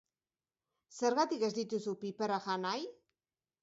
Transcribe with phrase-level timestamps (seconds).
[0.95, 2.95] Zergatik ez dituzu piperrak jan nahi?